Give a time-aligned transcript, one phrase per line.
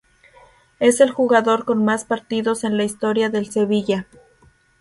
[0.79, 4.07] Es el jugador con más partidos en la historia del Sevilla.